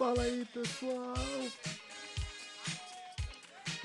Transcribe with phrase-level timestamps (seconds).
[0.00, 1.14] Fala aí pessoal!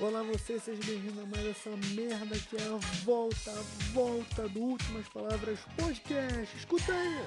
[0.00, 3.62] Olá você, seja bem-vindo a mais essa merda que é a volta, a
[3.92, 6.56] volta do Últimas Palavras Podcast.
[6.56, 7.26] Escuta aí!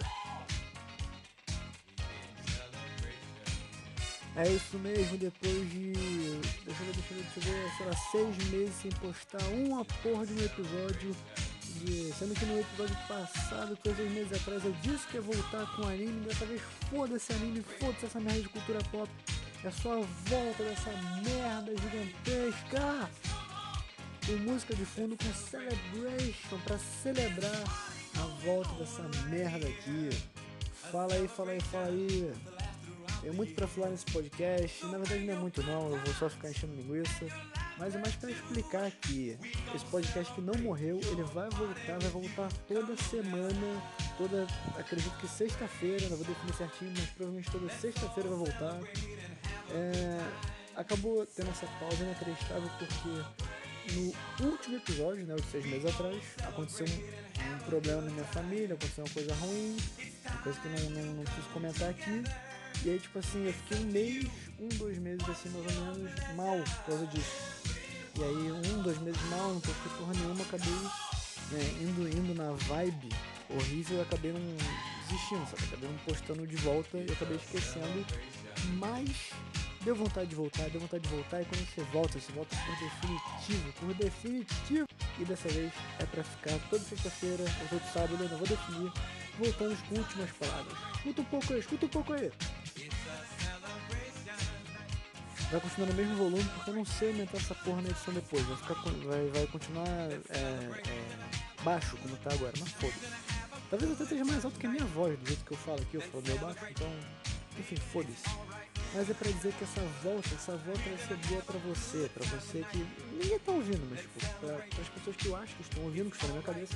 [4.38, 5.92] É isso mesmo, depois de.
[6.66, 9.48] Deixa eu ver, deixa eu ver, deixa eu ver, sei lá, seis meses sem postar
[9.50, 11.16] uma porra de um episódio.
[12.18, 16.26] Sendo que no episódio passado, seis meses atrás, eu disse que ia voltar com anime.
[16.26, 19.10] Dessa vez, foda-se anime, foda-se essa merda de cultura pop.
[19.64, 20.92] É só a volta dessa
[21.24, 23.10] merda gigantesca.
[24.26, 27.64] Com música de fundo, com celebration, pra celebrar
[28.18, 30.10] a volta dessa merda aqui.
[30.92, 32.34] Fala aí, fala aí, fala aí.
[33.22, 34.86] Tem muito pra falar nesse podcast.
[34.86, 37.26] Na verdade não é muito não, eu vou só ficar enchendo linguiça.
[37.80, 39.38] Mas é mais para explicar que
[39.74, 43.82] esse podcast que não morreu, ele vai voltar, vai voltar toda semana,
[44.18, 44.46] toda,
[44.78, 48.80] acredito que sexta-feira, não vou definir certinho, mas provavelmente toda sexta-feira vai voltar.
[49.72, 50.20] É,
[50.76, 53.50] acabou tendo essa pausa inacreditável porque
[53.94, 58.76] no último episódio, né, de seis meses atrás, aconteceu um, um problema na minha família,
[58.76, 59.78] aconteceu uma coisa ruim,
[60.26, 62.24] uma coisa que não, não, não preciso comentar aqui.
[62.84, 64.28] E aí, tipo assim, eu fiquei um mês,
[64.60, 67.79] um, dois meses assim, mais ou menos, mal por causa disso.
[68.20, 70.74] E aí, um, dois meses mal, não postei porra nenhuma, acabei
[71.52, 73.10] né, indo, indo na vibe
[73.50, 74.42] horrível e acabei não
[75.08, 75.64] desistindo, sabe?
[75.64, 78.06] Acabei não postando de volta e acabei esquecendo.
[78.78, 79.32] Mas
[79.86, 82.76] deu vontade de voltar, deu vontade de voltar e quando você volta, você volta por
[82.76, 84.88] definitivo, por definitivo.
[85.18, 88.92] E dessa vez é pra ficar toda sexta-feira, ou todo sábado, eu não vou definir.
[89.40, 90.78] Voltamos com últimas palavras.
[90.98, 92.32] Escuta um pouco aí, escuta um pouco aí.
[95.52, 98.46] Vai continuar no mesmo volume porque eu não sei aumentar essa porra na edição depois.
[98.46, 100.70] Vai, ficar, vai, vai continuar é, é,
[101.64, 103.60] baixo como tá agora, mas foda-se.
[103.68, 105.96] Talvez até esteja mais alto que a minha voz, do jeito que eu falo aqui,
[105.96, 106.88] eu falo meio baixo, então.
[107.58, 108.24] Enfim, foda-se.
[108.94, 112.26] Mas é pra dizer que essa volta, essa volta vai ser boa pra você, pra
[112.28, 112.88] você que.
[113.12, 116.16] Ninguém tá ouvindo, mas tipo, pra, as pessoas que eu acho que estão ouvindo, que
[116.16, 116.76] estão na minha cabeça.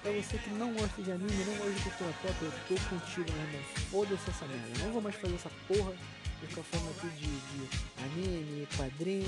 [0.00, 3.32] Pra você que não gosta de anime, não gosta de cultura pop, eu tô contigo,
[3.32, 3.62] meu irmão.
[3.90, 4.78] Foda-se essa merda.
[4.78, 5.92] Eu não vou mais fazer essa porra
[6.40, 7.68] de ficar falando aqui de, de
[8.04, 9.24] anime, quadrinho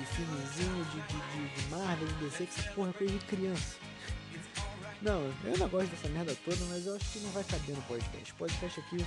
[0.00, 3.24] e filmezinho de, de, de, de Marvel, de DC, que essa porra é coisa de
[3.26, 3.76] criança.
[5.02, 7.82] Não, eu não gosto dessa merda toda, mas eu acho que não vai caber no
[7.82, 8.34] podcast.
[8.34, 9.06] Podcast aqui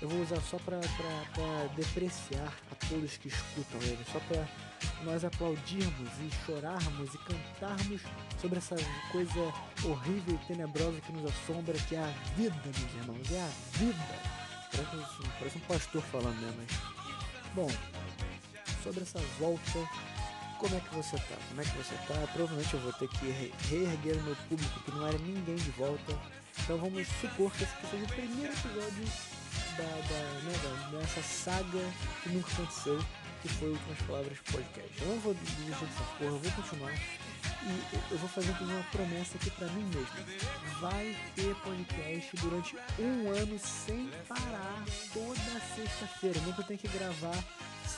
[0.00, 4.46] eu vou usar só pra, pra, pra depreciar a todos que escutam ele, só pra
[5.04, 8.02] nós aplaudirmos e chorarmos e cantarmos
[8.40, 8.76] sobre essa
[9.10, 9.52] coisa
[9.84, 14.41] horrível e tenebrosa que nos assombra, que é a vida, meus irmãos, é a vida.
[14.72, 16.54] Parece, parece um pastor falando, né?
[16.56, 17.68] Mas, bom,
[18.82, 19.78] sobre essa volta,
[20.58, 21.36] como é que você tá?
[21.48, 22.14] Como é que você tá?
[22.32, 25.70] Provavelmente eu vou ter que re reerguer o meu público, que não era ninguém de
[25.72, 26.18] volta.
[26.60, 29.04] Então vamos supor que esse seja o primeiro episódio
[29.76, 31.80] da, da, né, da, dessa saga
[32.22, 33.04] que nunca aconteceu,
[33.42, 35.02] que foi Últimas Palavras Podcast.
[35.02, 36.92] Eu não vou desistir dessa porra, eu vou continuar.
[37.64, 40.80] E eu vou fazer uma promessa aqui pra mim mesmo.
[40.80, 46.40] Vai ter podcast durante um ano sem parar, toda sexta-feira.
[46.40, 47.44] Não eu tenho que gravar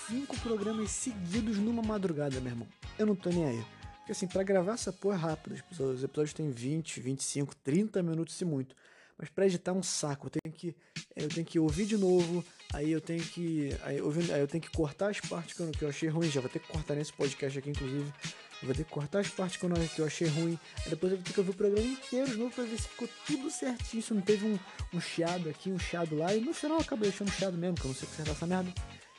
[0.07, 2.69] cinco programas seguidos numa madrugada, meu irmão.
[2.99, 3.65] Eu não tô nem aí.
[3.99, 5.55] Porque assim, pra gravar essa porra é rápido.
[5.71, 8.77] Os episódios têm 20, 25, 30 minutos se muito.
[9.17, 10.27] Mas pra editar é um saco.
[10.27, 10.77] Eu tenho que,
[11.17, 12.45] eu tenho que ouvir de novo.
[12.75, 13.71] Aí eu tenho que.
[13.83, 16.29] Aí, ouvindo, aí eu tenho que cortar as partes que eu, que eu achei ruim.
[16.29, 18.13] Já vou ter que cortar nesse podcast aqui, inclusive.
[18.61, 20.59] Eu vou ter que cortar as partes que eu, que eu achei ruim.
[20.83, 22.89] Aí depois eu vou ter que ouvir o programa inteiro de novo pra ver se
[22.89, 24.03] ficou tudo certinho.
[24.03, 24.59] Se não teve um,
[24.93, 26.35] um chiado aqui, um chiado lá.
[26.35, 28.73] E no final eu acabo deixando chiado mesmo, que eu não sei consertar essa merda.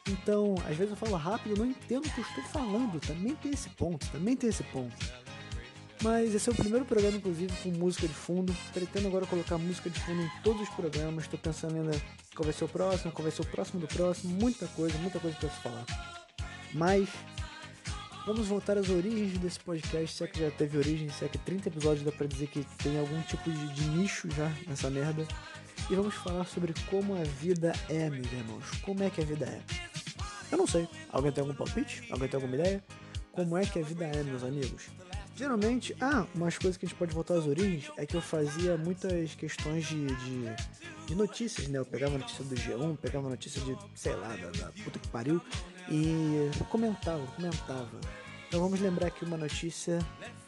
[0.10, 3.00] Então, às vezes eu falo rápido, eu não entendo o que eu estou falando.
[3.00, 4.96] Também tem esse ponto, também tem esse ponto.
[6.04, 8.54] Mas esse é o primeiro programa, inclusive, com música de fundo.
[8.74, 11.24] Pretendo agora colocar música de fundo em todos os programas.
[11.24, 12.00] Estou pensando ainda
[12.54, 14.34] ser o próximo, ser o próximo do próximo.
[14.40, 15.86] Muita coisa, muita coisa para se falar.
[16.74, 17.10] Mas
[18.26, 20.18] vamos voltar às origens desse podcast.
[20.18, 22.64] Se é que já teve origem, se é que 30 episódios dá pra dizer que
[22.84, 25.26] tem algum tipo de, de nicho já nessa merda.
[25.90, 28.66] E vamos falar sobre como a vida é, meus irmãos.
[28.82, 29.62] Como é que a vida é?
[30.52, 30.88] Eu não sei.
[31.12, 32.04] Alguém tem algum palpite?
[32.12, 32.84] Alguém tem alguma ideia?
[33.32, 34.88] Como é que a vida é, meus amigos?
[35.36, 38.78] Geralmente, ah, umas coisas que a gente pode voltar às origens é que eu fazia
[38.78, 40.46] muitas questões de, de,
[41.08, 41.78] de notícias, né?
[41.78, 45.42] Eu pegava notícia do G1, pegava notícia de, sei lá, da, da puta que pariu
[45.92, 48.00] e comentava, comentava.
[48.48, 50.00] Então vamos lembrar aqui uma notícia.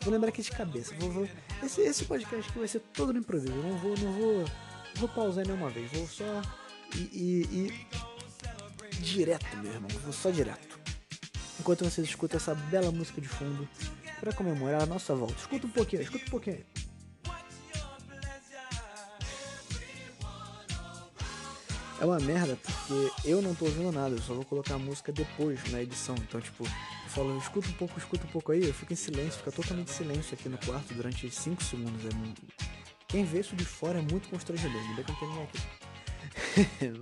[0.01, 0.95] Vou lembrar aqui de cabeça.
[0.97, 1.29] Vou, vou,
[1.61, 3.53] esse, esse podcast aqui vai ser todo no improviso.
[3.53, 4.45] Eu não vou, não vou,
[4.95, 5.91] vou pausar nenhuma vez.
[5.91, 6.41] Vou só
[6.95, 7.85] e, e,
[8.93, 9.89] e direto, meu irmão.
[10.01, 10.79] Vou só direto.
[11.59, 13.67] Enquanto vocês escutam essa bela música de fundo
[14.19, 15.35] para comemorar a nossa volta.
[15.35, 16.65] Escuta um pouquinho, escuta um pouquinho.
[21.99, 25.11] É uma merda porque eu não tô ouvindo nada, eu só vou colocar a música
[25.11, 26.15] depois na edição.
[26.15, 29.39] Então, tipo, eu falo, escuta um pouco, escuta um pouco aí, eu fico em silêncio,
[29.39, 32.05] fica totalmente silêncio aqui no quarto durante 5 segundos.
[32.05, 32.09] É...
[33.07, 35.59] Quem vê isso de fora é muito constrangedor, ainda que eu tenho aqui.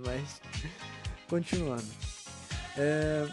[0.06, 0.40] Mas,
[1.28, 1.86] continuando.
[2.78, 3.28] É...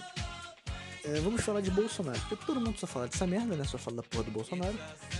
[1.05, 3.65] É, vamos falar de Bolsonaro, porque todo mundo só fala dessa merda, né?
[3.65, 4.77] Só fala da porra do Bolsonaro.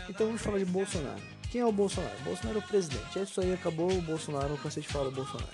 [0.10, 1.22] Então vamos falar de Bolsonaro.
[1.52, 2.18] Quem é o Bolsonaro?
[2.24, 3.20] Bolsonaro é o presidente.
[3.20, 5.52] É isso aí, acabou o Bolsonaro, não cansei de falar do Bolsonaro.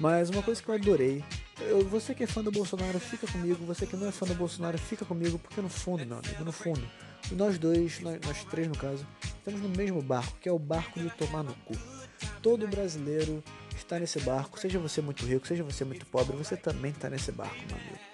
[0.00, 1.22] Mas uma coisa que eu adorei,
[1.60, 4.34] eu, você que é fã do Bolsonaro, fica comigo, você que não é fã do
[4.34, 6.82] Bolsonaro, fica comigo, porque no fundo, meu amigo, no fundo,
[7.30, 10.98] nós dois, nós, nós três no caso, estamos no mesmo barco, que é o barco
[10.98, 11.76] de tomar no cu.
[12.42, 13.44] Todo brasileiro
[13.76, 17.30] está nesse barco, seja você muito rico, seja você muito pobre, você também está nesse
[17.30, 18.09] barco, meu amigo.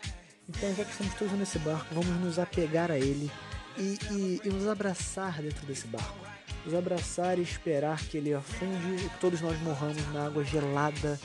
[0.48, 3.30] Então, já que estamos todos nesse barco, vamos nos apegar a ele
[3.76, 6.26] e, e, e nos abraçar dentro desse barco.
[6.64, 11.18] Nos abraçar e esperar que ele afunde e todos nós morramos na água gelada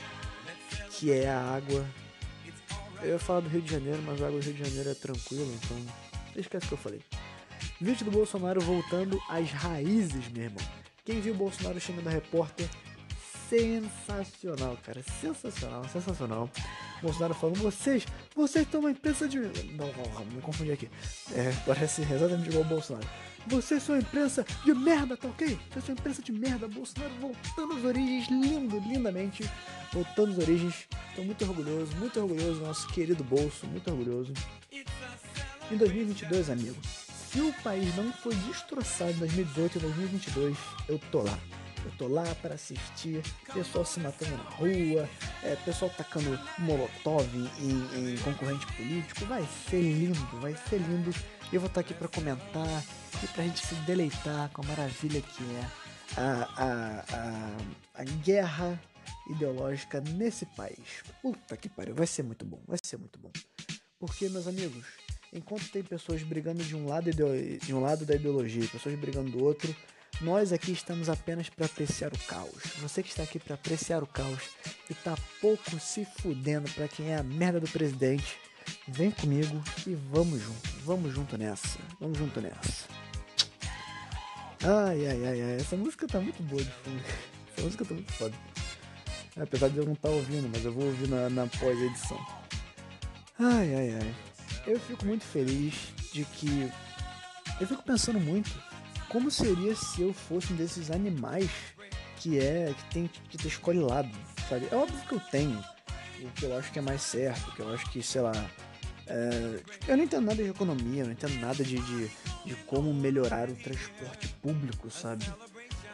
[1.02, 1.84] que é a água.
[3.02, 4.94] Eu ia falar do Rio de Janeiro, mas a água do Rio de Janeiro é
[4.94, 5.76] tranquila, então
[6.36, 7.00] esquece o que eu falei.
[7.80, 10.64] Vídeo do Bolsonaro voltando às raízes, meu irmão.
[11.04, 12.68] Quem viu o Bolsonaro xingando a repórter,
[13.48, 15.02] sensacional, cara.
[15.20, 16.48] Sensacional, sensacional.
[17.02, 19.38] Bolsonaro falando, vocês, vocês estão uma imprensa de.
[19.38, 20.88] Não, não, me confundi aqui.
[21.34, 23.06] É, parece exatamente igual o Bolsonaro.
[23.46, 25.58] Vocês são imprensa de merda, tá ok?
[25.70, 26.68] Vocês são imprensa de merda.
[26.68, 29.44] Bolsonaro voltando às origens, lindo, lindamente.
[29.92, 30.88] Voltando às origens.
[31.08, 34.32] Estou muito orgulhoso, muito orgulhoso nosso querido bolso, muito orgulhoso.
[35.70, 36.76] Em 2022, amigo,
[37.30, 40.56] se o país não foi destroçado em 2018 e 2022,
[40.88, 41.38] eu tô lá.
[41.84, 45.08] Eu tô lá para assistir pessoal se matando na rua,
[45.42, 49.24] é, pessoal tacando molotov em, em concorrente político.
[49.26, 51.10] Vai ser lindo, vai ser lindo.
[51.52, 52.84] Eu vou estar aqui para comentar
[53.22, 55.82] e pra gente se deleitar com a maravilha que é
[56.16, 58.80] a, a, a, a guerra
[59.28, 61.02] ideológica nesse país.
[61.20, 63.30] Puta que pariu, vai ser muito bom, vai ser muito bom.
[63.98, 64.84] Porque, meus amigos,
[65.32, 69.44] enquanto tem pessoas brigando de um lado, de um lado da ideologia, pessoas brigando do
[69.44, 69.74] outro,
[70.20, 72.62] nós aqui estamos apenas para apreciar o caos.
[72.80, 74.42] Você que está aqui para apreciar o caos
[74.88, 78.38] e tá pouco se fudendo para quem é a merda do presidente,
[78.86, 80.70] vem comigo e vamos junto.
[80.84, 81.78] Vamos junto nessa.
[81.98, 82.86] Vamos junto nessa.
[84.64, 85.56] Ai, ai, ai, ai.
[85.56, 87.02] Essa música tá muito boa de fundo.
[87.52, 88.34] Essa música tá muito foda.
[89.40, 92.18] Apesar de eu não estar tá ouvindo, mas eu vou ouvir na, na pós-edição.
[93.38, 94.14] Ai, ai, ai.
[94.66, 95.74] Eu fico muito feliz
[96.12, 96.70] de que.
[97.60, 98.50] Eu fico pensando muito
[99.12, 101.50] como seria se eu fosse um desses animais
[102.16, 104.10] que é que tem que ter escolhe lado,
[104.48, 104.66] sabe?
[104.72, 105.62] É óbvio que eu tenho
[106.22, 108.32] o que eu acho que é mais certo, o que eu acho que, sei lá.
[109.06, 109.60] É...
[109.88, 112.10] eu não entendo nada de economia, não entendo nada de, de,
[112.46, 115.26] de como melhorar o transporte público, sabe?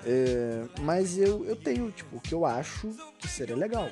[0.04, 0.66] É...
[0.82, 3.90] mas eu, eu tenho, tipo, o que eu acho que seria legal,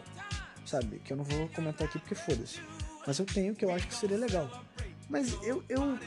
[0.65, 1.01] sabe?
[1.01, 2.61] Que eu não vou comentar aqui porque foda-se.
[3.07, 4.63] Mas eu tenho o que eu acho que seria legal.
[5.09, 5.99] Mas eu, eu,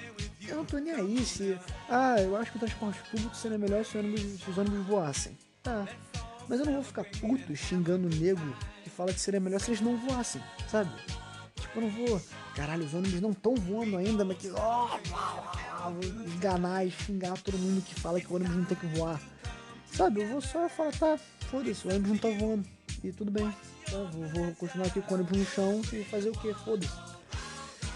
[0.50, 1.58] eu não tô nem aí se.
[1.88, 5.38] Ah, eu acho que o transporte público seria melhor se, ônibus, se os ônibus voassem.
[5.64, 5.88] Tá.
[6.48, 8.42] Mas eu não vou ficar puto xingando o nego
[8.84, 10.90] que fala que seria melhor se eles não voassem, sabe?
[11.56, 12.22] Tipo, eu não vou.
[12.56, 14.50] Caralho, os ônibus não estão voando ainda, mas que.
[14.50, 16.04] Oh, vou
[16.36, 19.22] enganar e xingar todo mundo que fala que o ônibus não tem que voar.
[19.92, 20.22] Sabe?
[20.22, 22.68] Eu vou só falar, tá, foda-se, o ônibus não tá voando.
[23.04, 23.50] E tudo bem.
[23.86, 26.54] Tá, vou, vou continuar aqui com o ônibus no chão e fazer o que?
[26.54, 26.92] Foda-se.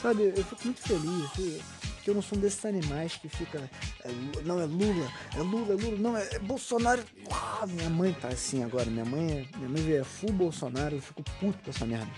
[0.01, 1.63] Sabe, eu fico muito feliz
[2.03, 3.69] que eu não sou um desses animais que fica.
[4.03, 4.11] É,
[4.43, 7.03] não, é Lula, é Lula, é Lula, não, é, é Bolsonaro.
[7.31, 8.85] Ah, minha mãe tá assim agora.
[8.85, 12.11] Minha mãe, é, minha mãe é full Bolsonaro, eu fico puto com essa merda.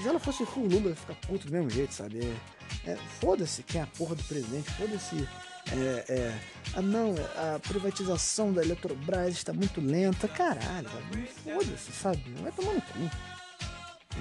[0.00, 2.20] Se ela fosse full Lula, eu ficar puto do mesmo jeito, sabe?
[2.20, 5.28] É, é, foda-se quem é a porra do presidente, foda-se.
[5.70, 6.40] É, é,
[6.74, 10.28] ah não, a privatização da Eletrobras está muito lenta.
[10.28, 10.88] Caralho,
[11.44, 12.22] foda-se, sabe?
[12.40, 13.10] Vai tomar no cu.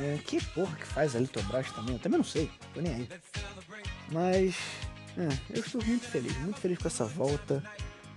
[0.01, 1.93] É, que porra que faz a Eletrobras também?
[1.95, 3.09] Eu também não sei, tô nem aí.
[4.11, 4.55] Mas,
[5.17, 7.63] é, eu estou muito feliz, muito feliz com essa volta.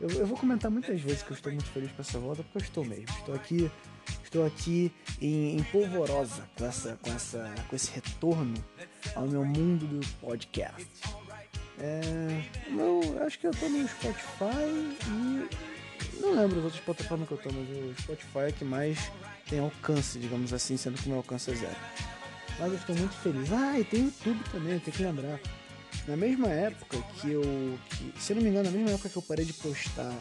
[0.01, 2.59] Eu, eu, vou comentar muitas vezes que eu estou muito feliz com essa volta, porque
[2.59, 3.07] eu estou mesmo.
[3.19, 3.71] Estou aqui,
[4.23, 8.55] estou aqui em, em polvorosa com, essa, com, essa, com esse retorno
[9.15, 10.89] ao meu mundo do podcast.
[11.79, 15.49] É, eu acho que eu estou no Spotify e
[16.21, 19.11] não lembro as outras plataformas que eu estou, mas o Spotify é que mais
[19.49, 21.77] tem alcance, digamos assim, sendo que meu alcance é zero.
[22.59, 23.53] Mas eu estou muito feliz.
[23.53, 25.41] Ah, e tem YouTube também, tem que lembrar.
[26.07, 27.43] Na mesma época que eu.
[27.91, 30.13] Que, se eu não me engano, na mesma época que eu parei de postar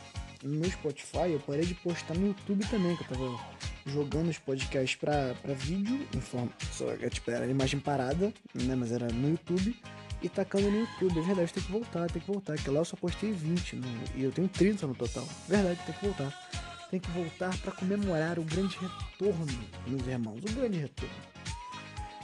[0.42, 3.40] no Spotify, eu parei de postar no YouTube também, que eu tava
[3.86, 6.52] jogando os podcasts pra, pra vídeo, em forma.
[6.72, 8.76] Só, é, tipo, era imagem parada, né?
[8.76, 9.76] Mas era no YouTube.
[10.22, 11.20] E tacando no YouTube.
[11.20, 12.58] É verdade, tem que voltar, tem que voltar.
[12.58, 15.28] Que lá eu só postei 20 no, e eu tenho 30 no total.
[15.50, 16.50] Verdade, tem que voltar.
[16.90, 19.48] Tem que voltar para comemorar o grande retorno,
[19.88, 21.16] meus irmãos, o grande retorno.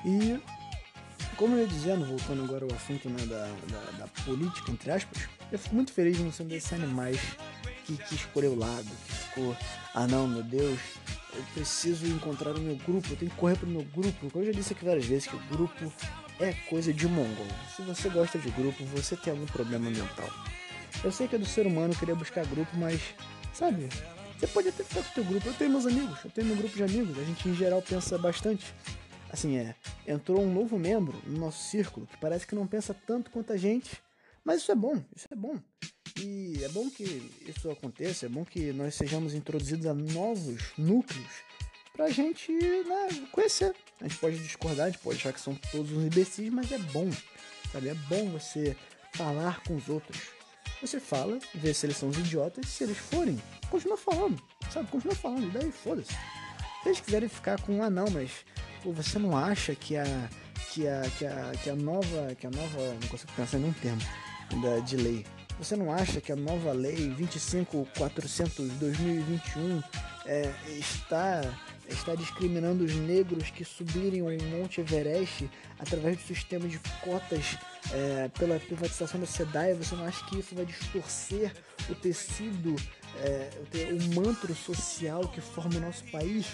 [0.06, 0.40] E,
[1.40, 5.30] como eu ia dizendo, voltando agora ao assunto né, da, da, da, política, entre aspas,
[5.50, 7.18] eu fico muito feliz não ser um desses animais
[7.86, 9.56] que, que escolheu o lado, que ficou,
[9.96, 10.78] ah não, meu Deus,
[11.34, 14.30] eu preciso encontrar o meu grupo, eu tenho que correr pro meu grupo.
[14.38, 15.94] Eu já disse aqui várias vezes que o grupo
[16.42, 17.48] é coisa de mongol.
[17.74, 20.30] Se você gosta de grupo, você tem algum problema mental.
[21.02, 23.00] Eu sei que é do ser humano querer buscar grupo, mas,
[23.54, 23.88] sabe,
[24.38, 25.48] você pode até ficar com o teu grupo.
[25.48, 27.18] Eu tenho meus amigos, eu tenho meu grupo de amigos.
[27.18, 28.66] A gente, em geral, pensa bastante.
[29.32, 29.76] Assim, é,
[30.08, 33.58] entrou um novo membro no nosso círculo que parece que não pensa tanto quanto a
[33.58, 34.02] gente,
[34.44, 35.60] mas isso é bom, isso é bom.
[36.20, 37.04] E é bom que
[37.48, 41.44] isso aconteça, é bom que nós sejamos introduzidos a novos núcleos
[41.94, 43.76] pra gente né, conhecer.
[44.02, 46.78] A gente pode discordar, a gente pode achar que são todos uns imbecis, mas é
[46.78, 47.10] bom,
[47.72, 47.90] sabe?
[47.90, 48.76] É bom você
[49.14, 50.18] falar com os outros.
[50.82, 53.38] Você fala, vê se eles são os idiotas, se eles forem,
[53.70, 54.90] continua falando, sabe?
[54.90, 56.14] Continua falando, e daí foda-se.
[56.84, 58.46] Se eles quiserem ficar com, ah não, mas
[58.84, 60.06] pô, você não acha que a,
[60.72, 63.74] que a, que a, que a nova, que a nova, não consigo pensar em nenhum
[63.74, 64.02] termo
[64.62, 65.26] da, de lei,
[65.60, 69.84] você não acha que a nova lei 25.400-2021
[70.26, 71.42] é, está,
[71.90, 77.58] está discriminando os negros que subirem o Monte Everest através do sistema de cotas
[77.92, 79.74] é, pela privatização da SEDAI?
[79.74, 81.52] Você não acha que isso vai distorcer
[81.90, 82.78] o tecido,
[83.18, 83.50] é,
[83.92, 86.46] o manto social que forma o nosso país?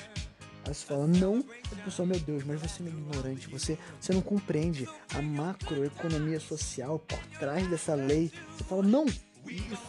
[0.67, 4.21] Aí você fala, não, a pessoa, meu Deus, mas você é ignorante, você, você não
[4.21, 8.31] compreende a macroeconomia social por trás dessa lei.
[8.55, 9.05] Você fala, não,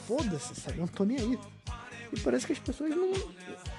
[0.06, 0.78] foda-se, sabe?
[0.78, 1.38] Não tô nem aí.
[2.12, 3.12] E parece que as pessoas não,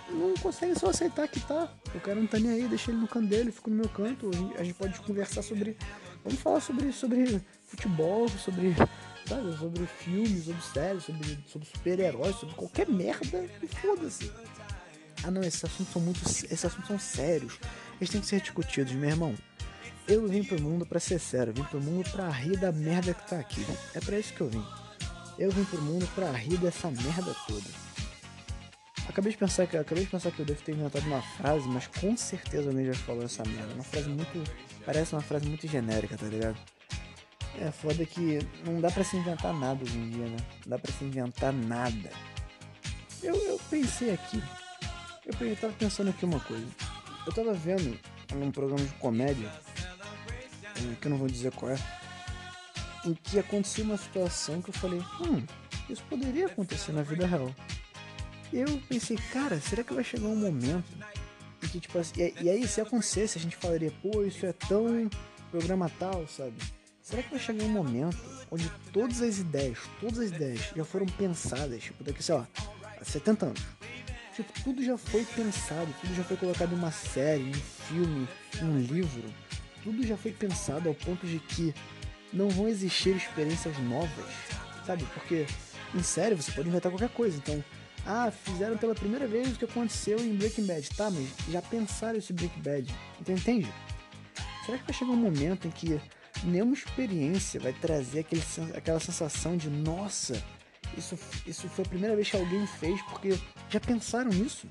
[0.10, 1.72] não conseguem só aceitar que tá.
[1.94, 4.32] O cara não tá nem aí, deixa ele no canto dele, fica no meu canto.
[4.58, 5.78] A gente pode conversar sobre.
[6.24, 8.76] Vamos falar sobre, sobre futebol, sobre.
[9.28, 14.32] Sabe, sobre filmes, sobre séries, sobre, sobre super-heróis, sobre qualquer merda e foda-se.
[15.24, 16.22] Ah não, esses assuntos são muito.
[16.22, 17.60] Esses assuntos são sérios.
[18.00, 19.36] Eles têm que ser discutidos, meu irmão.
[20.08, 23.28] Eu vim pro mundo para ser sério, vim pro mundo pra rir da merda que
[23.28, 23.66] tá aqui.
[23.94, 24.64] É para isso que eu vim.
[25.38, 27.88] Eu vim pro mundo pra rir dessa merda toda.
[29.10, 31.88] Acabei de pensar que acabei de pensar que eu devo ter inventado uma frase, mas
[31.88, 33.74] com certeza alguém já falou essa merda.
[33.74, 34.44] Uma frase muito.
[34.86, 36.58] Parece uma frase muito genérica, tá ligado?
[37.60, 40.38] É foda que não dá para se inventar nada hoje em dia, né?
[40.66, 42.12] Não dá pra se inventar nada.
[43.24, 44.42] Eu, eu pensei aqui,
[45.40, 46.68] eu tava pensando aqui uma coisa.
[47.26, 47.98] Eu tava vendo
[48.34, 49.52] num programa de comédia,
[50.78, 51.78] eh, que eu não vou dizer qual é,
[53.06, 55.44] em que aconteceu uma situação que eu falei, hum,
[55.90, 57.54] isso poderia acontecer na vida real.
[58.52, 60.86] E eu pensei, cara, será que vai chegar um momento
[61.64, 64.54] em que, tipo assim, e, e aí se acontecesse, a gente falaria, pô, isso é
[64.54, 65.10] tão
[65.52, 66.56] programa tal, sabe?
[67.02, 68.18] Será que vai chegar um momento
[68.52, 72.48] onde todas as ideias, todas as ideias já foram pensadas, tipo, daqui, sei lá,
[73.00, 73.62] há 70 anos,
[74.38, 77.54] Tipo, tudo já foi pensado, tudo já foi colocado em uma série, em um
[77.88, 78.28] filme,
[78.62, 79.24] em um livro.
[79.84, 81.74] Tudo já foi pensado ao ponto de que
[82.32, 84.28] não vão existir experiências novas,
[84.86, 85.04] sabe?
[85.16, 85.48] Porque
[85.96, 87.36] em série você pode inventar qualquer coisa.
[87.36, 87.64] Então,
[88.06, 90.88] ah, fizeram pela primeira vez o que aconteceu em Breaking Bad.
[90.92, 92.96] Tá, mas já pensaram esse Breaking Bad.
[93.20, 93.68] Então, entende?
[94.68, 96.00] Será que vai chegar um momento em que
[96.44, 98.44] nenhuma experiência vai trazer aquele,
[98.76, 100.40] aquela sensação de nossa,
[100.98, 103.38] isso, isso foi a primeira vez que alguém fez porque
[103.70, 104.68] já pensaram nisso.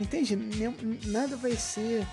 [0.00, 0.36] Entende?
[1.06, 2.06] Nada vai ser.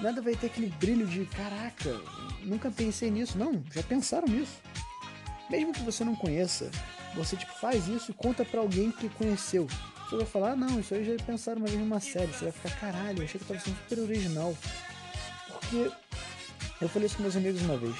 [0.00, 2.00] Nada vai ter aquele brilho de caraca,
[2.42, 3.38] nunca pensei nisso.
[3.38, 4.60] Não, já pensaram nisso.
[5.50, 6.70] Mesmo que você não conheça,
[7.14, 9.66] você tipo faz isso e conta para alguém que conheceu.
[10.08, 12.32] Você vai falar, ah, não, isso aí já pensaram uma vez numa série.
[12.32, 14.56] Você vai ficar, caralho, achei que tava sendo super original.
[15.48, 15.90] Porque
[16.80, 17.96] eu falei isso com meus amigos uma vez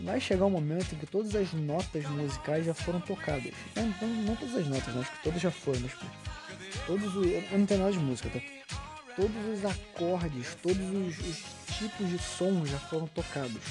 [0.00, 3.52] vai chegar um momento em que todas as notas musicais já foram tocadas.
[3.74, 6.06] Não, não, não todas as notas, acho que todas já foram, mas tipo,
[6.86, 7.26] todos os.
[7.26, 8.40] Eu não tenho nada de música, tá?
[9.16, 13.62] Todos os acordes, todos os, os tipos de som já foram tocados.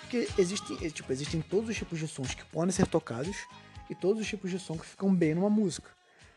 [0.00, 3.36] Porque existem, é, tipo, existem todos os tipos de sons que podem ser tocados
[3.90, 5.90] e todos os tipos de som que ficam bem numa música.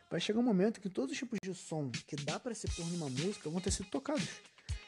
[0.10, 2.86] Vai chegar um momento que todos os tipos de som que dá para se pôr
[2.88, 4.28] numa música vão ter sido tocados.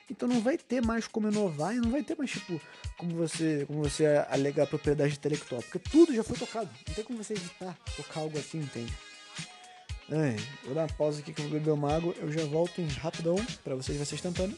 [0.10, 2.60] Então não vai ter mais como inovar e não vai ter mais, tipo,
[2.98, 5.62] como você, como você alegar propriedade intelectual.
[5.62, 6.70] Porque tudo já foi tocado.
[6.88, 8.94] Não tem como você editar, tocar algo assim, entende?
[10.12, 12.14] Ai, vou dar uma pausa aqui que eu vou beber uma água.
[12.18, 14.56] Eu já volto em rapidão pra vocês, vocês tentando.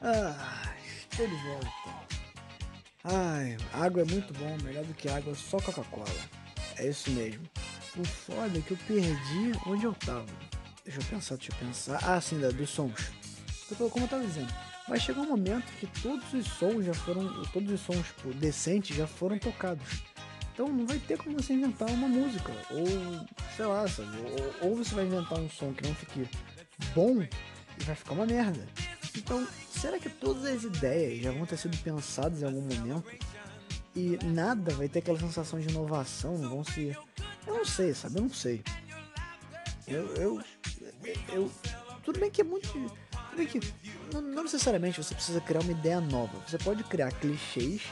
[0.00, 0.74] Ah,
[1.10, 1.68] estou de volta.
[3.04, 6.06] Ai, água é muito bom, melhor do que água, só Coca-Cola.
[6.76, 7.42] É isso mesmo.
[7.96, 10.26] O foda é que eu perdi onde eu tava.
[10.84, 11.98] Deixa eu pensar, deixa eu pensar.
[12.02, 13.10] Ah, sim, dos sons.
[13.72, 14.52] Então, como eu tava dizendo,
[14.86, 18.94] vai chegar um momento que todos os sons já foram, todos os sons tipo, decentes
[18.96, 20.02] já foram tocados.
[20.52, 22.86] Então não vai ter como você inventar uma música ou
[23.56, 24.10] sei lá, sabe?
[24.60, 26.28] Ou, ou você vai inventar um som que não fique
[26.94, 28.68] bom e vai ficar uma merda.
[29.16, 33.10] Então, será que todas as ideias já vão ter sido pensadas em algum momento?
[33.96, 36.96] E nada vai ter aquela sensação de inovação, não vão se.
[37.46, 38.18] Eu não sei, sabe?
[38.18, 38.62] Eu não sei.
[39.86, 40.14] Eu.
[40.16, 40.42] eu,
[41.30, 41.50] eu
[42.02, 42.68] tudo bem que é muito.
[43.36, 43.60] Bem que.
[44.12, 46.38] Não, não necessariamente você precisa criar uma ideia nova.
[46.46, 47.82] Você pode criar clichês,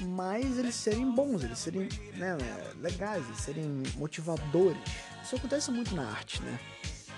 [0.00, 2.36] mas eles serem bons, eles serem né,
[2.80, 4.78] legais, eles serem motivadores.
[5.22, 6.58] Isso acontece muito na arte, né?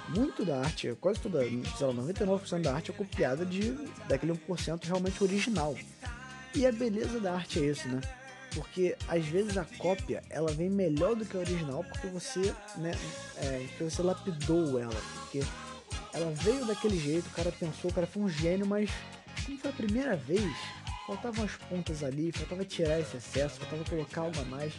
[0.09, 3.73] muito da arte, quase toda, sei lá, 99% da arte é copiada de
[4.09, 5.76] daquele 1% realmente original.
[6.55, 8.00] E a beleza da arte é isso, né?
[8.55, 12.93] Porque às vezes a cópia ela vem melhor do que a original porque você, né,
[13.37, 15.43] é, porque você lapidou ela, porque
[16.12, 18.91] ela veio daquele jeito, o cara pensou, o cara foi um gênio, mas
[19.45, 20.57] como foi a primeira vez,
[21.07, 24.73] faltavam as pontas ali, faltava tirar esse excesso, faltava colocar algo a mais.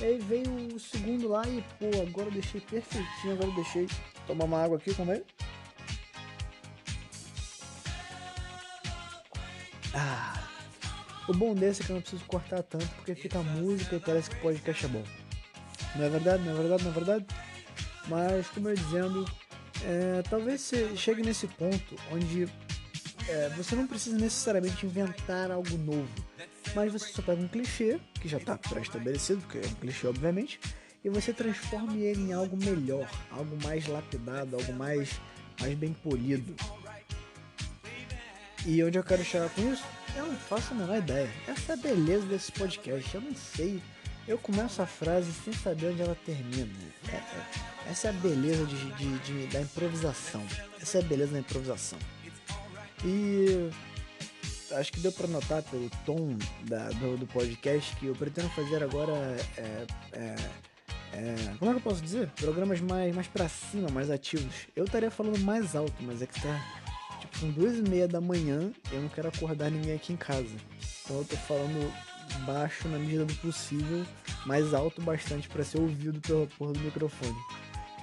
[0.00, 3.86] E aí veio o segundo lá e, pô, agora eu deixei perfeitinho, agora eu deixei
[4.30, 5.22] Tomar uma água aqui também.
[9.92, 10.40] Ah,
[11.28, 14.30] o bom desse é que eu não preciso cortar tanto porque fica música e parece
[14.30, 15.02] que o podcast é bom.
[15.96, 16.44] Não é verdade?
[16.44, 16.84] Não é verdade?
[16.84, 17.26] Não é verdade?
[18.06, 19.24] Mas, como eu dizendo,
[19.84, 22.48] é, talvez você chegue nesse ponto onde
[23.28, 26.08] é, você não precisa necessariamente inventar algo novo,
[26.74, 30.60] mas você só pega um clichê, que já está pré-estabelecido, porque é um clichê, obviamente,
[31.04, 35.20] e você transforme ele em algo melhor, algo mais lapidado, algo mais,
[35.60, 36.54] mais bem polido.
[38.66, 39.84] E onde eu quero chegar com isso?
[40.14, 41.30] Eu não faço a menor ideia.
[41.48, 43.14] Essa é a beleza desse podcast.
[43.14, 43.80] Eu não sei.
[44.28, 46.68] Eu começo a frase sem saber onde ela termina.
[47.90, 50.46] Essa é a beleza de, de, de, da improvisação.
[50.80, 51.98] Essa é a beleza da improvisação.
[53.04, 53.68] E
[54.76, 58.84] acho que deu para notar pelo tom da, do, do, podcast que eu pretendo fazer
[58.84, 59.12] agora
[59.56, 60.36] é, é
[61.12, 62.28] é, como é que eu posso dizer?
[62.36, 64.68] Programas mais, mais pra cima, mais ativos.
[64.76, 66.64] Eu estaria falando mais alto, mas é que tá.
[67.18, 70.54] Tipo, são duas e meia da manhã eu não quero acordar ninguém aqui em casa.
[71.04, 71.92] Então eu tô falando
[72.46, 74.06] baixo na medida do possível,
[74.46, 77.36] mais alto bastante para ser ouvido pela porra do microfone.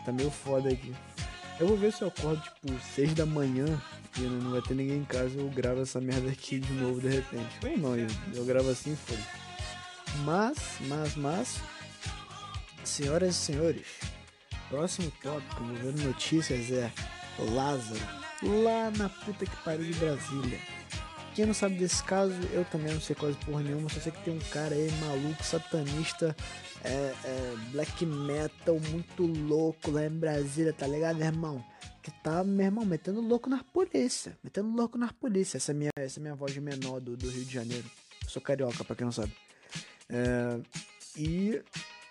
[0.08, 0.96] Tá meio foda aqui.
[1.60, 3.66] Eu vou ver se eu acordo tipo 6 da manhã
[4.18, 7.10] e não vai ter ninguém em casa eu gravo essa merda aqui de novo de
[7.10, 7.60] repente.
[7.62, 9.18] Ou não, eu, eu gravo assim foi.
[10.24, 11.60] Mas, mas, mas,
[12.86, 13.86] Senhoras e senhores,
[14.70, 16.90] próximo tópico envolvendo notícias é
[17.38, 18.00] Lázaro,
[18.44, 20.77] lá na puta que pariu de Brasília.
[21.38, 24.24] Quem não sabe desse caso, eu também não sei quase porra nenhuma, só sei que
[24.24, 26.36] tem um cara aí maluco, satanista,
[26.84, 31.64] é, é, black metal, muito louco lá em Brasília, tá ligado, irmão?
[32.02, 35.58] Que tá, meu irmão, metendo louco na polícia, metendo louco na polícia.
[35.58, 37.86] Essa é minha, essa é minha voz de menor do, do Rio de Janeiro.
[38.24, 39.32] Eu sou carioca, pra quem não sabe.
[40.10, 40.60] É,
[41.16, 41.62] e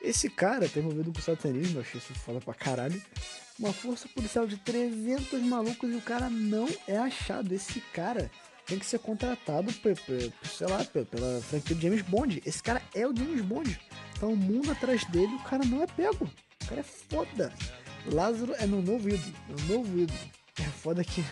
[0.00, 3.02] esse cara tá envolvido com satanismo, eu achei isso foda pra caralho.
[3.58, 7.52] Uma força policial de 300 malucos e o cara não é achado.
[7.52, 8.30] Esse cara
[8.66, 12.42] tem que ser contratado, sei lá, pela franquia de James Bond.
[12.44, 13.80] Esse cara é o James Bond.
[14.18, 16.28] Tá o mundo atrás dele o cara não é pego.
[16.62, 17.52] O cara é foda.
[18.12, 19.34] Lázaro é meu novo ídolo.
[19.48, 20.06] Meu novo.
[20.58, 21.24] É foda que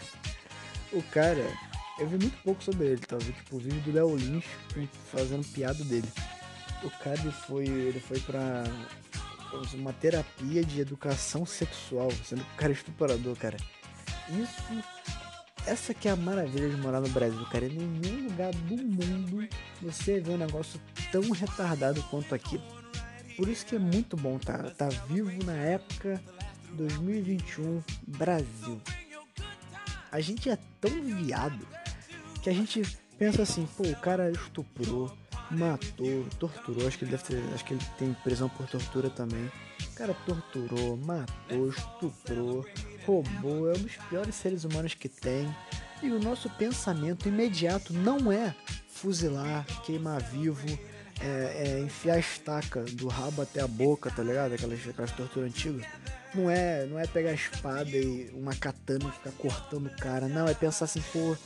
[0.93, 1.45] o cara.
[1.99, 3.17] Eu vi muito pouco sobre ele, tá?
[3.17, 4.45] Eu vi tipo o vídeo do Léo Lins
[5.13, 6.09] fazendo piada dele
[6.85, 8.65] o cara ele foi, ele foi pra
[9.75, 13.57] uma terapia de educação sexual, sendo que o cara é estuprador, cara.
[14.29, 14.85] Isso,
[15.67, 17.67] essa que é a maravilha de morar no Brasil, cara.
[17.67, 19.49] Em nenhum lugar do mundo
[19.81, 22.61] você vê um negócio tão retardado quanto aqui.
[23.37, 26.21] Por isso que é muito bom tá, tá vivo na época
[26.73, 28.81] 2021 Brasil.
[30.13, 31.67] A gente é tão viado
[32.43, 32.83] que a gente
[33.19, 35.17] pensa assim, pô, o cara estuprou,
[35.51, 39.51] matou, torturou, acho que ele deve ter, acho que ele tem prisão por tortura também.
[39.93, 42.65] O cara torturou, matou, estuprou,
[43.07, 45.55] roubou, é um dos piores seres humanos que tem.
[46.03, 48.55] E o nosso pensamento imediato não é
[48.89, 50.67] fuzilar, queimar vivo,
[51.21, 54.55] é, é enfiar a estaca do rabo até a boca, tá ligado?
[54.55, 55.87] Aquelas, aquelas torturas antigas.
[56.35, 60.27] Não é, não é pegar a espada e uma katana e ficar cortando o cara.
[60.27, 61.37] Não, é pensar assim, pô,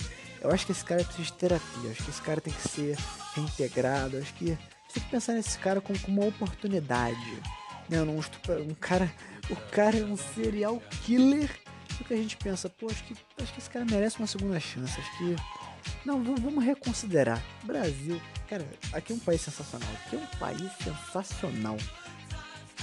[0.40, 1.90] eu acho que esse cara precisa de terapia.
[1.90, 2.96] Acho que esse cara tem que ser
[3.34, 4.16] reintegrado.
[4.16, 4.46] Acho que
[4.92, 7.42] tem que pensar nesse cara como, como uma oportunidade.
[7.88, 9.12] Não, não, um cara.
[9.50, 11.50] O cara é um serial killer.
[12.00, 14.60] O que a gente pensa, pô, acho que, acho que esse cara merece uma segunda
[14.60, 14.98] chance.
[14.98, 15.36] Acho que.
[16.04, 17.42] Não, vamos reconsiderar.
[17.64, 19.88] Brasil, cara, aqui é um país sensacional.
[20.06, 21.76] Aqui é um país sensacional.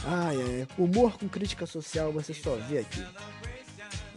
[0.04, 3.06] Ai, ai, humor com crítica social você só vê aqui.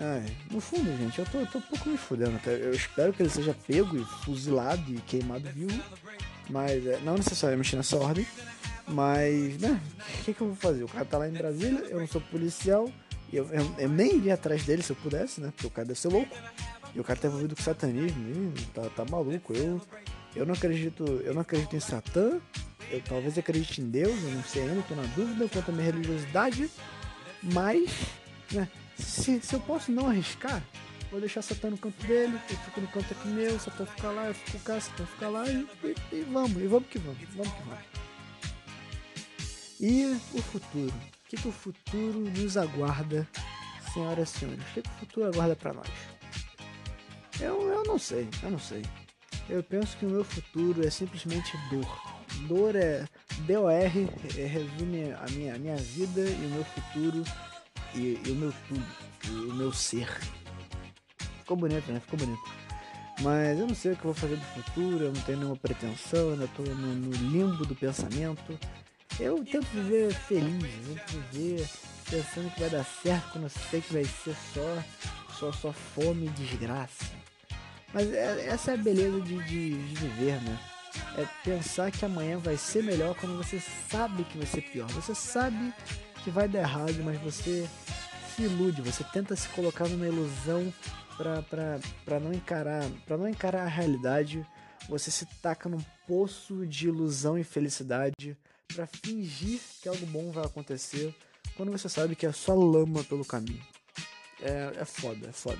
[0.01, 2.39] É, no fundo, gente, eu tô, tô um pouco me fudendo.
[2.39, 2.51] Tá?
[2.51, 5.83] Eu espero que ele seja pego e fuzilado e queimado vivo.
[6.49, 8.27] Mas é, não necessariamente nessa ordem.
[8.91, 10.85] Mas, né, o que, que eu vou fazer?
[10.85, 12.91] O cara tá lá em Brasília, eu não sou policial,
[13.33, 15.53] eu, eu, eu, nem iria atrás dele se eu pudesse, né?
[15.55, 16.35] Porque o cara deve ser louco.
[16.95, 19.53] E o cara tá envolvido com satanismo, e tá, tá maluco.
[19.53, 19.81] Eu,
[20.35, 22.41] eu não acredito, eu não acredito em Satã,
[22.91, 25.85] eu talvez acredite em Deus, eu não sei ainda, tô na dúvida quanto à minha
[25.85, 26.71] religiosidade,
[27.43, 27.91] mas
[28.53, 30.63] né, se, se eu posso não arriscar,
[31.11, 34.27] vou deixar Satã no canto dele, eu fico no canto aqui meu, Satã fica lá,
[34.27, 37.53] eu fico cá, Satã fica lá e, e, e vamos, e vamos que vamos, vamos
[37.53, 38.08] que vamos.
[39.81, 40.95] E o futuro?
[40.95, 43.29] O que, que o futuro nos aguarda,
[43.93, 44.63] senhoras e senhores?
[44.63, 45.89] O que, que o futuro aguarda para nós?
[47.41, 48.83] Eu, eu não sei, eu não sei.
[49.49, 52.19] Eu penso que o meu futuro é simplesmente dor.
[52.47, 53.07] Dor é.
[53.47, 57.23] DOR é, resume a minha, a minha vida e o meu futuro
[57.95, 58.87] e, e o meu tudo,
[59.27, 60.09] e o meu ser.
[61.39, 62.01] Ficou bonito, né?
[62.01, 62.43] Ficou bonito.
[63.21, 65.57] Mas eu não sei o que eu vou fazer do futuro, eu não tenho nenhuma
[65.57, 68.59] pretensão, ainda estou no, no, limbo do pensamento.
[69.21, 71.69] Eu tento viver feliz, tento viver
[72.09, 74.85] pensando que vai dar certo quando eu sei que vai ser só,
[75.35, 77.05] só, só fome e desgraça.
[77.93, 80.59] Mas é, essa é a beleza de, de, de viver, né?
[81.17, 84.87] É pensar que amanhã vai ser melhor quando você sabe que vai ser pior.
[84.91, 85.73] Você sabe
[86.23, 87.69] que vai dar errado, mas você
[88.35, 90.73] se ilude, você tenta se colocar numa ilusão
[91.17, 94.47] para não encarar, para não encarar a realidade.
[94.89, 98.37] Você se taca num poço de ilusão e felicidade
[98.75, 101.15] para fingir que algo bom vai acontecer,
[101.57, 103.63] quando você sabe que é só lama pelo caminho.
[104.41, 105.59] É, é foda, é foda.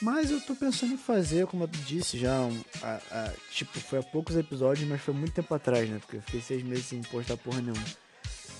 [0.00, 4.00] Mas eu tô pensando em fazer, como eu disse já, um, a, a, tipo, foi
[4.00, 5.98] há poucos episódios, mas foi muito tempo atrás, né?
[6.00, 7.84] Porque eu fiquei seis meses sem postar porra nenhuma.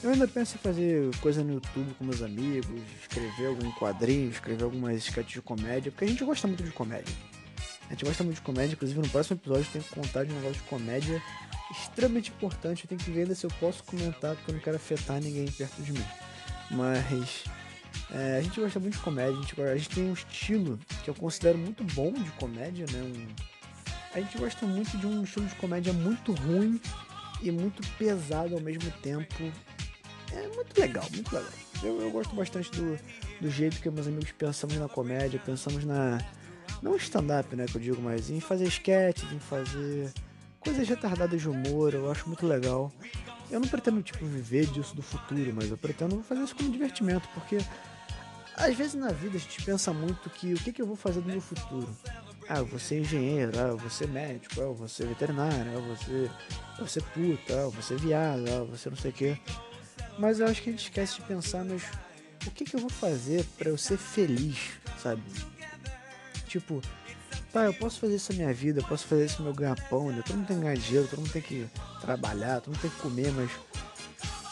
[0.03, 4.65] Eu ainda penso em fazer coisa no YouTube com meus amigos, escrever algum quadrinho, escrever
[4.65, 7.15] algumas sketches de comédia, porque a gente gosta muito de comédia.
[7.89, 10.33] A gente gosta muito de comédia, inclusive no próximo episódio eu tenho que contar de
[10.33, 11.23] um negócio de comédia
[11.73, 12.85] extremamente importante.
[12.85, 15.83] Eu tenho que ver se eu posso comentar, porque eu não quero afetar ninguém perto
[15.83, 16.05] de mim.
[16.71, 17.45] Mas
[18.11, 21.11] é, a gente gosta muito de comédia, a gente, a gente, tem um estilo que
[21.11, 23.03] eu considero muito bom de comédia, né?
[23.03, 23.27] Um,
[24.15, 26.81] a gente gosta muito de um estilo de comédia muito ruim
[27.41, 29.53] e muito pesado ao mesmo tempo
[30.33, 31.53] é muito legal, muito legal.
[31.83, 32.99] Eu, eu gosto bastante do,
[33.41, 36.19] do jeito que meus amigos pensamos na comédia, pensamos na.
[36.81, 40.13] Não stand-up, né, que eu digo, mas em fazer sketches, em fazer
[40.63, 42.93] coisas retardadas de humor, eu acho muito legal.
[43.51, 47.29] Eu não pretendo, tipo, viver disso do futuro, mas eu pretendo fazer isso como divertimento,
[47.35, 47.59] porque
[48.57, 51.21] às vezes na vida a gente pensa muito que o que, que eu vou fazer
[51.21, 51.89] do meu futuro?
[52.49, 55.71] Ah, eu vou ser engenheiro, ah, eu vou ser médico, ah, eu vou ser veterinário,
[55.71, 58.67] ah, eu vou ser, eu vou ser puta, ah, eu vou ser viado, ah, eu
[58.67, 59.41] vou ser não sei o que.
[60.19, 61.83] Mas eu acho que a gente esquece de pensar, mas
[62.47, 65.23] o que, que eu vou fazer para eu ser feliz, sabe?
[66.47, 66.83] Tipo,
[67.53, 70.23] tá, eu posso fazer isso na minha vida, eu posso fazer isso meu ganha-pão, né?
[70.25, 71.67] todo mundo tem que ganhar dinheiro, todo mundo tem que
[72.01, 73.51] trabalhar, todo mundo tem que comer, mas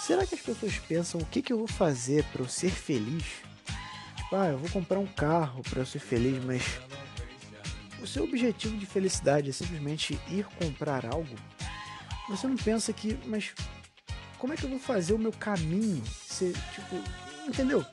[0.01, 3.25] será que as pessoas pensam o que, que eu vou fazer para eu ser feliz?
[4.17, 6.63] Tipo, ah, eu vou comprar um carro para eu ser feliz, mas
[8.03, 11.35] o seu objetivo de felicidade é simplesmente ir comprar algo?
[12.29, 13.53] Você não pensa que, mas
[14.39, 16.97] como é que eu vou fazer o meu caminho ser, tipo,
[17.47, 17.85] entendeu?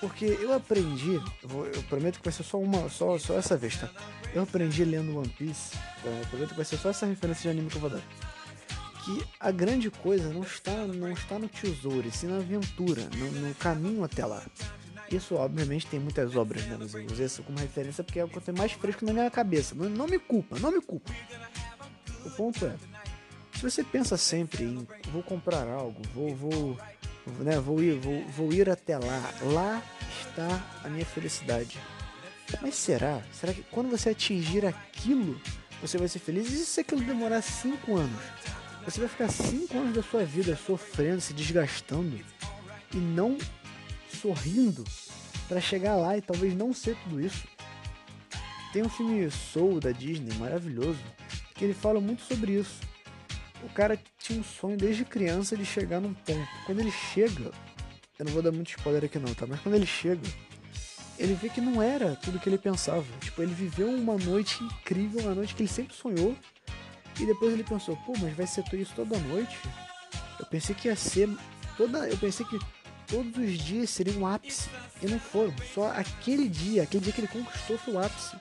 [0.00, 3.88] Porque eu aprendi, eu, prometo que vai ser só uma, só, só essa vez, tá?
[4.34, 6.08] Eu aprendi lendo One Piece, tá?
[6.08, 8.02] eu prometo que vai ser só essa referência de anime que eu vou dar.
[9.04, 13.30] Que a grande coisa não está, não está no tesouro, e sim na aventura, no,
[13.30, 14.42] no caminho até lá.
[15.10, 16.76] Isso, obviamente, tem muitas obras, né?
[16.80, 19.30] Eu usei isso como referência porque é o que eu tenho mais fresco na minha
[19.30, 19.74] cabeça.
[19.74, 21.12] Não, não me culpa, não me culpa.
[22.24, 22.74] O ponto é,
[23.54, 26.78] se você pensa sempre em vou comprar algo, vou, vou,
[27.26, 29.82] né, vou ir, vou, vou ir até lá, lá
[30.20, 31.78] está a minha felicidade.
[32.60, 33.22] Mas será?
[33.32, 35.40] Será que quando você atingir aquilo,
[35.80, 36.50] você vai ser feliz?
[36.52, 38.20] E se aquilo demorar cinco anos?
[38.84, 42.20] Você vai ficar cinco anos da sua vida sofrendo, se desgastando
[42.92, 43.38] e não
[44.20, 44.84] sorrindo
[45.48, 47.46] para chegar lá e talvez não ser tudo isso.
[48.72, 51.00] Tem um filme Soul da Disney maravilhoso
[51.54, 52.93] que ele fala muito sobre isso
[53.64, 56.48] o cara tinha um sonho desde criança de chegar num ponto.
[56.66, 57.50] Quando ele chega,
[58.18, 59.46] eu não vou dar muito spoiler aqui não, tá?
[59.46, 60.22] Mas quando ele chega,
[61.18, 63.06] ele vê que não era tudo que ele pensava.
[63.20, 66.36] Tipo, ele viveu uma noite incrível, uma noite que ele sempre sonhou.
[67.18, 69.56] E depois ele pensou, pô, mas vai ser isso toda noite?
[70.38, 71.28] Eu pensei que ia ser
[71.76, 72.58] toda, eu pensei que
[73.06, 74.68] todos os dias seriam um ápice
[75.00, 75.54] e não foram.
[75.72, 78.36] Só aquele dia, aquele dia que ele conquistou foi o ápice.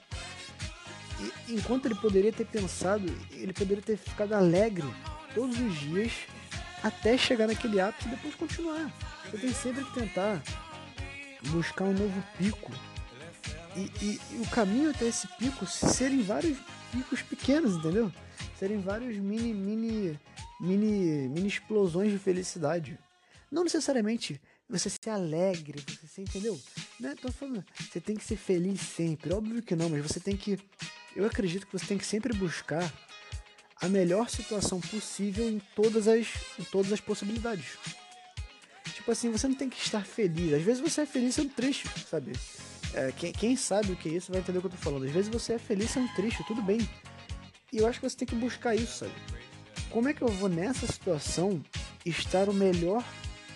[1.47, 4.87] E enquanto ele poderia ter pensado, ele poderia ter ficado alegre
[5.33, 6.11] todos os dias
[6.83, 8.91] até chegar naquele ápice e depois continuar.
[9.25, 10.41] Você tem sempre que tentar
[11.49, 12.71] buscar um novo pico.
[13.75, 16.57] E, e, e, o caminho até esse pico serem vários
[16.91, 18.11] picos pequenos, entendeu?
[18.59, 20.19] Serem vários mini, mini,
[20.59, 22.99] mini, mini explosões de felicidade.
[23.51, 26.59] Não necessariamente você ser alegre, você entendeu?
[26.99, 27.15] Né?
[27.19, 29.33] Tô falando, você tem que ser feliz sempre.
[29.33, 30.59] Óbvio que não, mas você tem que.
[31.15, 32.91] Eu acredito que você tem que sempre buscar
[33.83, 36.25] a melhor situação possível em todas as,
[36.57, 37.77] em todas as possibilidades.
[38.85, 40.53] Tipo assim, você não tem que estar feliz.
[40.53, 42.31] Às vezes você é feliz sendo triste, sabe?
[42.93, 45.03] É, quem, quem, sabe o que é isso vai entender o que eu tô falando.
[45.03, 46.79] Às vezes você é feliz sendo triste, tudo bem.
[47.73, 49.11] E eu acho que você tem que buscar isso, sabe?
[49.89, 51.61] Como é que eu vou nessa situação
[52.05, 53.03] estar o melhor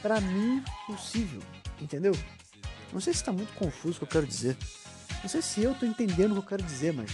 [0.01, 1.41] para mim possível?
[1.79, 2.11] Entendeu?
[2.91, 4.57] Não sei se tá muito confuso o que eu quero dizer.
[5.21, 7.11] Não sei se eu tô entendendo o que eu quero dizer, mas.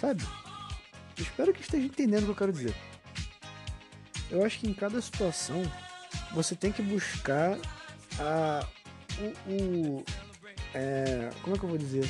[0.00, 0.22] Sabe?
[1.22, 2.74] Espero que esteja entendendo o que eu quero dizer.
[4.30, 5.62] Eu acho que em cada situação
[6.32, 7.58] você tem que buscar
[8.18, 8.66] a,
[9.46, 10.04] o, o
[10.74, 12.08] é, como é que eu vou dizer?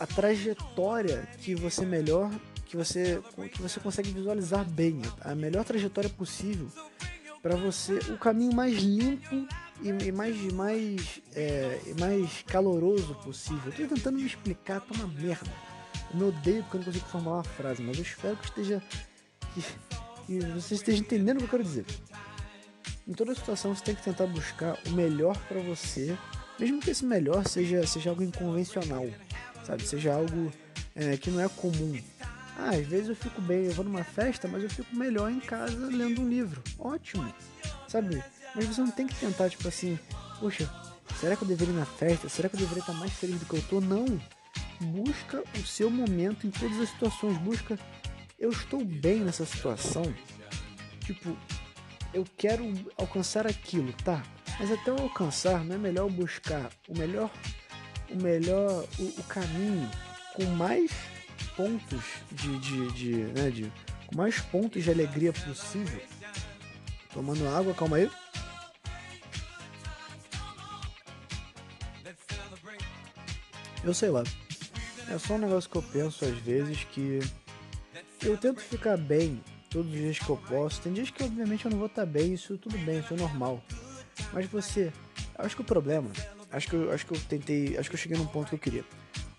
[0.00, 2.30] A trajetória que você melhor,
[2.66, 6.68] que você, que você consegue visualizar bem, a melhor trajetória possível
[7.42, 9.46] para você, o caminho mais limpo
[9.80, 13.72] e, e mais, mais, é, mais caloroso possível.
[13.78, 15.50] Eu tô tentando me explicar, tá uma merda.
[16.10, 18.82] Eu me odeio porque eu não consigo formular uma frase, mas eu espero que esteja.
[19.54, 19.62] que,
[20.26, 21.84] que você esteja entendendo o que eu quero dizer.
[23.06, 26.16] Em toda situação você tem que tentar buscar o melhor para você,
[26.58, 29.06] mesmo que esse melhor seja, seja algo inconvencional,
[29.64, 29.82] sabe?
[29.86, 30.52] Seja algo
[30.94, 31.98] é, que não é comum.
[32.58, 35.40] Ah, às vezes eu fico bem, eu vou numa festa, mas eu fico melhor em
[35.40, 36.62] casa lendo um livro.
[36.78, 37.32] Ótimo,
[37.86, 38.22] sabe?
[38.54, 39.98] Mas você não tem que tentar, tipo assim,
[40.40, 40.68] poxa,
[41.20, 42.28] será que eu deveria ir na festa?
[42.28, 43.80] Será que eu deveria estar mais feliz do que eu tô?
[43.80, 44.20] Não
[44.80, 47.36] busca o seu momento em todas as situações.
[47.38, 47.78] Busca,
[48.38, 50.02] eu estou bem nessa situação.
[51.04, 51.36] Tipo,
[52.12, 54.22] eu quero alcançar aquilo, tá?
[54.58, 57.30] Mas até eu alcançar, não é melhor buscar o melhor,
[58.10, 59.90] o melhor, o, o caminho
[60.34, 60.90] com mais
[61.56, 63.72] pontos de, de, de, né, de,
[64.06, 66.00] com mais pontos de alegria possível.
[67.12, 68.10] Tomando água, calma aí.
[73.84, 74.22] Eu sei lá.
[75.10, 77.20] É só um negócio que eu penso às vezes que
[78.22, 80.80] eu tento ficar bem todos os dias que eu posso.
[80.82, 83.62] Tem dias que obviamente eu não vou estar bem, isso tudo bem, isso é normal.
[84.32, 84.92] Mas você,
[85.36, 86.10] acho que o problema,
[86.50, 88.58] acho que eu, acho que eu tentei, acho que eu cheguei num ponto que eu
[88.58, 88.84] queria.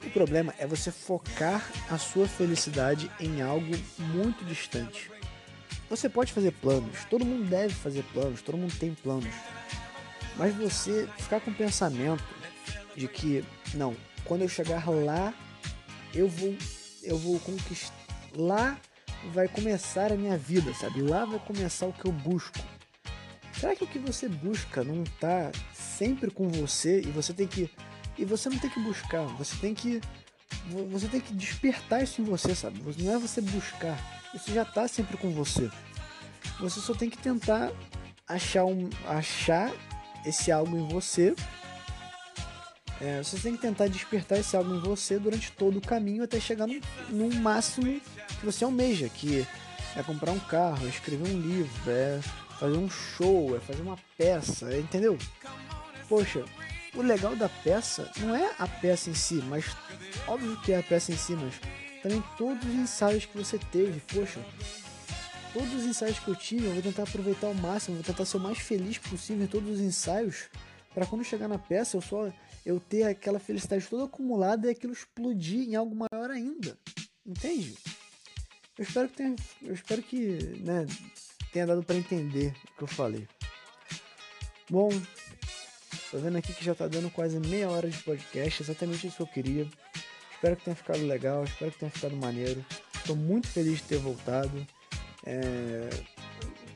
[0.04, 5.12] O problema é você focar a sua felicidade em algo muito distante.
[5.90, 9.34] Você pode fazer planos, todo mundo deve fazer planos, todo mundo tem planos.
[10.36, 12.24] Mas você ficar com o pensamento
[12.96, 15.34] de que, não, quando eu chegar lá
[16.14, 16.56] eu vou
[17.04, 17.96] eu vou conquistar
[18.36, 18.80] lá
[19.32, 21.02] vai começar a minha vida, sabe?
[21.02, 22.58] Lá vai começar o que eu busco.
[23.54, 27.70] Será que o que você busca não tá sempre com você e você tem que
[28.18, 30.02] e você não tem que buscar, você tem que
[30.90, 32.82] você tem que despertar isso em você, sabe?
[32.98, 33.98] Não é você buscar,
[34.34, 35.70] isso já tá sempre com você.
[36.60, 37.72] Você só tem que tentar
[38.28, 39.72] achar um achar
[40.26, 41.36] esse algo em você
[43.02, 46.40] é, você tem que tentar despertar esse algo em você durante todo o caminho até
[46.40, 46.68] chegar
[47.10, 48.00] no, máximo
[48.40, 49.48] que você almeja, que
[49.96, 52.20] é comprar um carro, é escrever um livro, é
[52.60, 55.18] fazer um show, é fazer uma peça, é, entendeu?
[56.10, 56.44] Poxa,
[56.94, 59.66] o legal da peça não é a peça em si, mas
[60.28, 61.56] óbvio que é a peça em si, mas
[62.04, 64.42] também todos os ensaios que você teve, poxa,
[65.54, 68.38] todos os ensaios que eu tive, eu vou tentar aproveitar ao máximo, vou tentar ser
[68.38, 70.50] o mais feliz possível em todos os ensaios,
[70.94, 72.30] para quando chegar na peça eu só
[72.66, 76.78] eu ter aquela felicidade toda acumulada e aquilo explodir em algo maior ainda.
[77.26, 77.76] Entende?
[78.78, 80.18] Eu espero que tenha, eu espero que,
[80.62, 80.86] né,
[81.52, 83.28] tenha dado para entender o que eu falei.
[84.70, 84.90] Bom,
[86.12, 89.24] tô vendo aqui que já tá dando quase meia hora de podcast, exatamente isso que
[89.24, 89.68] eu queria.
[90.32, 92.66] Espero que tenha ficado legal, espero que tenha ficado maneiro.
[93.06, 94.66] Tô muito feliz de ter voltado.
[95.26, 95.90] É...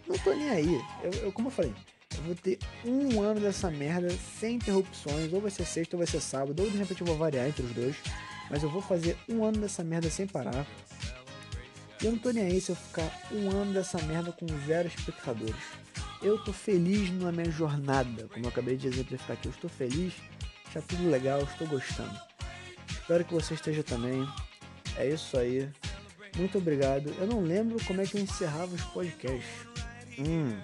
[0.06, 0.82] Não tô nem aí.
[1.04, 1.74] Eu, eu, como eu falei,
[2.24, 4.10] vou ter um ano dessa merda
[4.40, 5.32] sem interrupções.
[5.32, 6.62] Ou vai ser sexta ou vai ser sábado.
[6.62, 7.96] Ou de repente eu vou variar entre os dois.
[8.50, 10.66] Mas eu vou fazer um ano dessa merda sem parar.
[12.02, 14.88] E eu não tô nem aí se eu ficar um ano dessa merda com zero
[14.88, 15.56] espectadores.
[16.22, 19.48] Eu tô feliz na minha jornada, como eu acabei de exemplificar aqui.
[19.48, 20.14] Eu estou feliz,
[20.68, 22.18] está tudo legal, estou gostando.
[22.90, 24.28] Espero que você esteja também.
[24.98, 25.70] É isso aí.
[26.38, 27.14] Muito obrigado.
[27.20, 29.68] Eu não lembro como é que eu encerrava os podcasts.
[30.18, 30.58] Hum,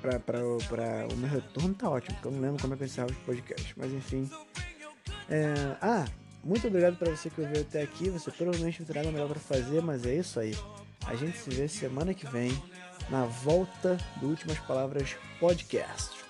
[0.00, 3.12] pra o meu retorno tá ótimo, porque eu não lembro como é que eu encerrava
[3.12, 3.74] os podcasts.
[3.76, 4.28] Mas enfim.
[5.28, 5.76] É...
[5.80, 6.06] Ah,
[6.42, 8.08] muito obrigado para você que ouviu até aqui.
[8.10, 10.56] Você provavelmente não terá nada melhor para fazer, mas é isso aí.
[11.06, 12.50] A gente se vê semana que vem
[13.08, 16.29] na volta do Últimas Palavras Podcast.